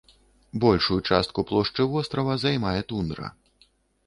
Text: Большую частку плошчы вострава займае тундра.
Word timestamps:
Большую 0.63 0.97
частку 1.11 1.45
плошчы 1.49 1.87
вострава 1.93 2.33
займае 2.45 2.81
тундра. 2.89 3.31